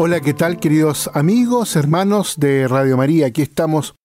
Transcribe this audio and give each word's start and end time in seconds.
Hola, 0.00 0.20
¿qué 0.20 0.32
tal 0.32 0.60
queridos 0.60 1.10
amigos, 1.12 1.74
hermanos 1.74 2.36
de 2.38 2.68
Radio 2.68 2.96
María? 2.96 3.26
Aquí 3.26 3.42
estamos 3.42 3.96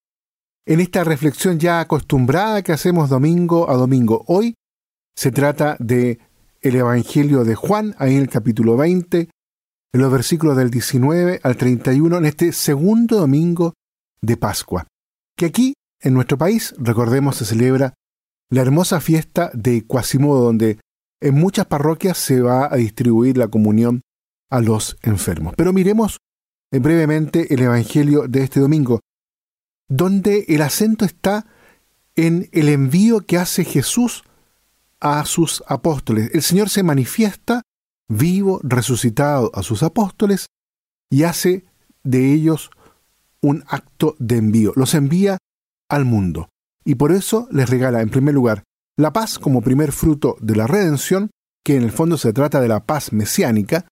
en 0.66 0.80
esta 0.80 1.04
reflexión 1.04 1.60
ya 1.60 1.78
acostumbrada 1.78 2.62
que 2.62 2.72
hacemos 2.72 3.08
domingo 3.08 3.70
a 3.70 3.76
domingo. 3.76 4.24
Hoy 4.26 4.56
se 5.14 5.30
trata 5.30 5.76
de 5.78 6.18
el 6.62 6.74
Evangelio 6.74 7.44
de 7.44 7.54
Juan, 7.54 7.94
ahí 7.98 8.16
en 8.16 8.22
el 8.22 8.28
capítulo 8.28 8.76
20, 8.76 9.28
en 9.92 10.00
los 10.00 10.10
versículos 10.10 10.56
del 10.56 10.72
19 10.72 11.38
al 11.44 11.56
31, 11.56 12.18
en 12.18 12.24
este 12.24 12.50
segundo 12.50 13.20
domingo 13.20 13.74
de 14.20 14.36
Pascua, 14.36 14.88
que 15.36 15.46
aquí 15.46 15.74
en 16.00 16.12
nuestro 16.12 16.36
país, 16.36 16.74
recordemos, 16.76 17.36
se 17.36 17.44
celebra 17.44 17.94
la 18.50 18.62
hermosa 18.62 19.00
fiesta 19.00 19.52
de 19.54 19.86
Quasimodo, 19.86 20.42
donde 20.46 20.80
en 21.20 21.34
muchas 21.36 21.66
parroquias 21.66 22.18
se 22.18 22.42
va 22.42 22.66
a 22.66 22.74
distribuir 22.78 23.38
la 23.38 23.46
comunión 23.46 24.02
a 24.50 24.60
los 24.60 24.96
enfermos. 25.02 25.54
Pero 25.56 25.72
miremos 25.72 26.18
brevemente 26.70 27.52
el 27.54 27.60
Evangelio 27.62 28.26
de 28.28 28.42
este 28.44 28.60
domingo, 28.60 29.00
donde 29.88 30.44
el 30.48 30.62
acento 30.62 31.04
está 31.04 31.46
en 32.16 32.48
el 32.52 32.68
envío 32.68 33.20
que 33.20 33.38
hace 33.38 33.64
Jesús 33.64 34.24
a 35.00 35.24
sus 35.24 35.62
apóstoles. 35.66 36.30
El 36.32 36.42
Señor 36.42 36.70
se 36.70 36.82
manifiesta 36.82 37.62
vivo, 38.08 38.60
resucitado 38.62 39.50
a 39.54 39.62
sus 39.62 39.82
apóstoles 39.82 40.46
y 41.10 41.24
hace 41.24 41.64
de 42.02 42.32
ellos 42.32 42.70
un 43.40 43.64
acto 43.68 44.16
de 44.18 44.38
envío. 44.38 44.72
Los 44.76 44.94
envía 44.94 45.38
al 45.88 46.04
mundo. 46.04 46.48
Y 46.84 46.96
por 46.96 47.12
eso 47.12 47.48
les 47.50 47.68
regala, 47.68 48.02
en 48.02 48.10
primer 48.10 48.34
lugar, 48.34 48.64
la 48.96 49.12
paz 49.12 49.38
como 49.38 49.62
primer 49.62 49.92
fruto 49.92 50.36
de 50.40 50.56
la 50.56 50.66
redención, 50.66 51.30
que 51.64 51.76
en 51.76 51.82
el 51.82 51.92
fondo 51.92 52.18
se 52.18 52.32
trata 52.32 52.60
de 52.60 52.68
la 52.68 52.84
paz 52.84 53.12
mesiánica, 53.12 53.88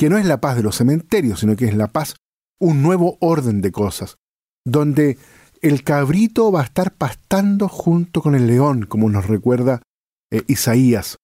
que 0.00 0.08
no 0.08 0.16
es 0.16 0.24
la 0.24 0.40
paz 0.40 0.56
de 0.56 0.62
los 0.62 0.76
cementerios, 0.76 1.40
sino 1.40 1.56
que 1.56 1.66
es 1.66 1.74
la 1.74 1.88
paz, 1.88 2.16
un 2.58 2.80
nuevo 2.80 3.18
orden 3.20 3.60
de 3.60 3.70
cosas, 3.70 4.16
donde 4.64 5.18
el 5.60 5.84
cabrito 5.84 6.50
va 6.50 6.62
a 6.62 6.64
estar 6.64 6.94
pastando 6.94 7.68
junto 7.68 8.22
con 8.22 8.34
el 8.34 8.46
león, 8.46 8.86
como 8.86 9.10
nos 9.10 9.26
recuerda 9.26 9.82
eh, 10.30 10.42
Isaías 10.48 11.18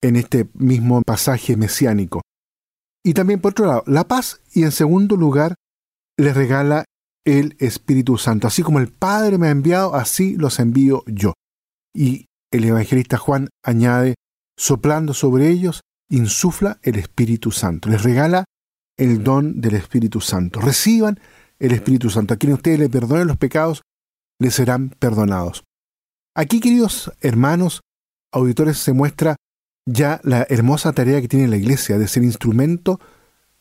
en 0.00 0.14
este 0.14 0.48
mismo 0.54 1.02
pasaje 1.02 1.56
mesiánico. 1.56 2.22
Y 3.04 3.14
también, 3.14 3.40
por 3.40 3.50
otro 3.50 3.66
lado, 3.66 3.82
la 3.88 4.06
paz 4.06 4.42
y 4.52 4.62
en 4.62 4.70
segundo 4.70 5.16
lugar, 5.16 5.56
le 6.16 6.32
regala 6.32 6.84
el 7.24 7.56
Espíritu 7.58 8.16
Santo. 8.16 8.46
Así 8.46 8.62
como 8.62 8.78
el 8.78 8.92
Padre 8.92 9.38
me 9.38 9.48
ha 9.48 9.50
enviado, 9.50 9.96
así 9.96 10.36
los 10.36 10.60
envío 10.60 11.02
yo. 11.08 11.32
Y 11.92 12.26
el 12.52 12.62
evangelista 12.62 13.18
Juan 13.18 13.48
añade, 13.64 14.14
soplando 14.56 15.14
sobre 15.14 15.48
ellos, 15.48 15.80
insufla 16.08 16.78
el 16.82 16.96
Espíritu 16.96 17.50
Santo, 17.50 17.88
les 17.88 18.02
regala 18.02 18.44
el 18.96 19.22
don 19.22 19.60
del 19.60 19.74
Espíritu 19.74 20.20
Santo. 20.20 20.60
Reciban 20.60 21.20
el 21.58 21.72
Espíritu 21.72 22.10
Santo. 22.10 22.34
A 22.34 22.36
quien 22.36 22.52
ustedes 22.52 22.78
le 22.78 22.88
perdonen 22.88 23.28
los 23.28 23.36
pecados, 23.36 23.82
les 24.38 24.54
serán 24.54 24.90
perdonados. 24.90 25.64
Aquí, 26.34 26.60
queridos 26.60 27.12
hermanos, 27.20 27.80
auditores, 28.32 28.78
se 28.78 28.92
muestra 28.92 29.36
ya 29.86 30.20
la 30.22 30.46
hermosa 30.50 30.92
tarea 30.92 31.20
que 31.20 31.28
tiene 31.28 31.48
la 31.48 31.56
Iglesia 31.56 31.98
de 31.98 32.08
ser 32.08 32.22
instrumento 32.22 33.00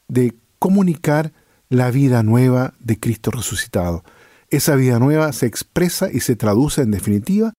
de 0.08 0.36
comunicar 0.60 1.34
la 1.70 1.92
vida 1.92 2.24
nueva 2.24 2.74
de 2.80 3.00
Cristo 3.00 3.32
resucitado. 3.32 4.04
Esa 4.50 4.76
vida 4.76 5.00
nueva 5.00 5.34
se 5.34 5.46
expresa 5.46 6.10
y 6.12 6.22
se 6.22 6.36
traduce 6.36 6.82
en 6.82 6.92
definitiva 6.92 7.54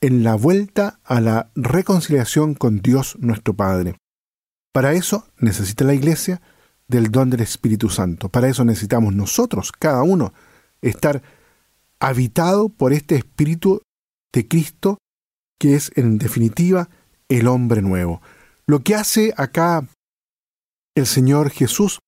en 0.00 0.24
la 0.24 0.34
vuelta 0.34 1.00
a 1.04 1.20
la 1.20 1.50
reconciliación 1.54 2.54
con 2.54 2.80
Dios 2.80 3.16
nuestro 3.20 3.54
Padre. 3.54 3.96
Para 4.72 4.94
eso 4.94 5.26
necesita 5.38 5.84
la 5.84 5.94
Iglesia 5.94 6.40
del 6.88 7.10
don 7.10 7.30
del 7.30 7.40
Espíritu 7.40 7.88
Santo. 7.88 8.28
Para 8.28 8.48
eso 8.48 8.64
necesitamos 8.64 9.14
nosotros, 9.14 9.72
cada 9.72 10.02
uno, 10.02 10.32
estar 10.80 11.22
habitado 12.00 12.68
por 12.68 12.92
este 12.92 13.16
Espíritu 13.16 13.82
de 14.32 14.48
Cristo, 14.48 14.98
que 15.58 15.74
es 15.74 15.92
en 15.94 16.18
definitiva 16.18 16.88
el 17.28 17.46
hombre 17.46 17.82
nuevo. 17.82 18.20
Lo 18.66 18.80
que 18.82 18.94
hace 18.94 19.32
acá 19.36 19.86
el 20.94 21.06
Señor 21.06 21.50
Jesús 21.50 22.00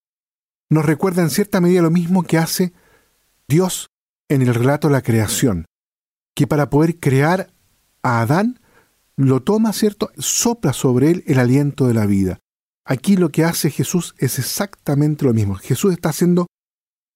nos 0.70 0.84
recuerda 0.84 1.22
en 1.22 1.30
cierta 1.30 1.60
medida 1.60 1.82
lo 1.82 1.90
mismo 1.90 2.22
que 2.22 2.38
hace 2.38 2.72
Dios 3.48 3.88
en 4.28 4.42
el 4.42 4.54
relato 4.54 4.88
de 4.88 4.92
la 4.92 5.02
creación, 5.02 5.66
que 6.34 6.46
para 6.46 6.70
poder 6.70 6.98
crear 6.98 7.50
a 8.02 8.20
Adán, 8.20 8.60
lo 9.16 9.42
toma, 9.42 9.72
¿cierto? 9.72 10.10
Sopla 10.18 10.72
sobre 10.72 11.10
él 11.10 11.24
el 11.26 11.38
aliento 11.38 11.86
de 11.86 11.94
la 11.94 12.06
vida. 12.06 12.40
Aquí 12.86 13.16
lo 13.16 13.30
que 13.30 13.44
hace 13.44 13.70
Jesús 13.70 14.14
es 14.18 14.38
exactamente 14.38 15.24
lo 15.24 15.32
mismo. 15.32 15.54
Jesús 15.54 15.92
está 15.92 16.10
haciendo 16.10 16.46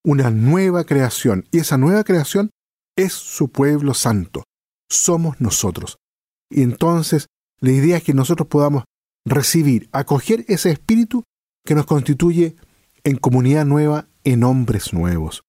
una 0.05 0.31
nueva 0.31 0.85
creación 0.85 1.47
y 1.51 1.59
esa 1.59 1.77
nueva 1.77 2.05
creación 2.05 2.51
es 2.97 3.13
su 3.13 3.49
pueblo 3.51 3.95
santo. 3.95 4.45
Somos 4.89 5.41
nosotros. 5.41 5.99
Y 6.51 6.63
entonces 6.63 7.27
la 7.61 7.73
idea 7.73 7.99
es 7.99 8.03
que 8.03 8.15
nosotros 8.15 8.49
podamos 8.49 8.85
recibir, 9.27 9.89
acoger 9.93 10.45
ese 10.49 10.71
espíritu 10.71 11.25
que 11.65 11.75
nos 11.75 11.85
constituye 11.85 12.57
en 13.05 13.17
comunidad 13.17 13.67
nueva, 13.67 14.09
en 14.25 14.45
hombres 14.45 14.95
nuevos. 14.95 15.43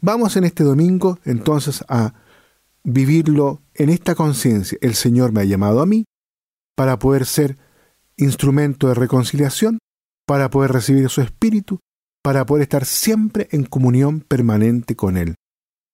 Vamos 0.00 0.36
en 0.36 0.44
este 0.44 0.62
domingo 0.62 1.18
entonces 1.24 1.84
a 1.88 2.14
vivirlo 2.84 3.62
en 3.74 3.90
esta 3.90 4.14
conciencia. 4.14 4.78
El 4.80 4.94
Señor 4.94 5.32
me 5.32 5.40
ha 5.40 5.44
llamado 5.44 5.80
a 5.80 5.86
mí 5.86 6.04
para 6.76 7.00
poder 7.00 7.26
ser 7.26 7.58
instrumento 8.18 8.88
de 8.88 8.94
reconciliación, 8.94 9.78
para 10.26 10.50
poder 10.50 10.72
recibir 10.72 11.08
su 11.08 11.22
espíritu, 11.22 11.80
para 12.22 12.44
poder 12.44 12.62
estar 12.62 12.84
siempre 12.84 13.48
en 13.50 13.64
comunión 13.64 14.20
permanente 14.20 14.94
con 14.94 15.16
Él. 15.16 15.36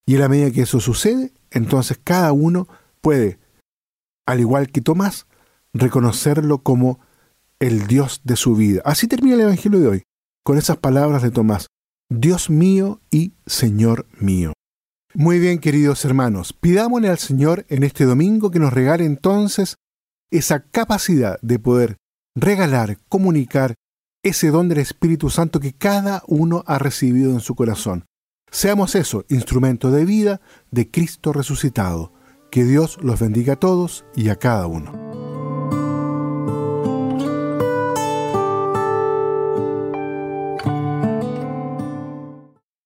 Y 0.06 0.14
en 0.14 0.20
la 0.20 0.28
medida 0.28 0.50
que 0.50 0.62
eso 0.62 0.80
sucede, 0.80 1.32
entonces 1.52 2.00
cada 2.02 2.32
uno 2.32 2.66
puede, 3.00 3.38
al 4.26 4.40
igual 4.40 4.70
que 4.70 4.80
Tomás, 4.80 5.26
reconocerlo 5.72 6.58
como 6.58 6.98
el 7.60 7.86
Dios 7.86 8.22
de 8.24 8.34
su 8.36 8.56
vida. 8.56 8.82
Así 8.84 9.06
termina 9.06 9.36
el 9.36 9.42
Evangelio 9.42 9.78
de 9.78 9.88
hoy, 9.88 10.02
con 10.44 10.58
esas 10.58 10.78
palabras 10.78 11.22
de 11.22 11.30
Tomás, 11.30 11.68
Dios 12.10 12.50
mío 12.50 13.00
y 13.10 13.34
Señor 13.46 14.06
mío. 14.18 14.52
Muy 15.14 15.38
bien, 15.38 15.60
queridos 15.60 16.04
hermanos, 16.04 16.52
pidámosle 16.52 17.08
al 17.08 17.18
Señor 17.18 17.64
en 17.68 17.84
este 17.84 18.04
domingo 18.04 18.50
que 18.50 18.58
nos 18.58 18.72
regale 18.72 19.04
entonces 19.04 19.76
esa 20.32 20.64
capacidad 20.64 21.38
de 21.40 21.60
poder 21.60 21.96
regalar, 22.34 22.98
comunicar 23.08 23.74
ese 24.22 24.50
don 24.50 24.68
del 24.68 24.78
Espíritu 24.78 25.30
Santo 25.30 25.60
que 25.60 25.72
cada 25.72 26.22
uno 26.26 26.64
ha 26.66 26.78
recibido 26.78 27.32
en 27.32 27.40
su 27.40 27.54
corazón. 27.54 28.06
Seamos 28.50 28.94
eso, 28.94 29.24
instrumento 29.28 29.90
de 29.90 30.04
vida 30.04 30.40
de 30.70 30.90
Cristo 30.90 31.32
resucitado. 31.32 32.12
Que 32.50 32.64
Dios 32.64 32.98
los 33.02 33.20
bendiga 33.20 33.54
a 33.54 33.60
todos 33.60 34.04
y 34.14 34.28
a 34.28 34.36
cada 34.36 34.66
uno. 34.66 35.03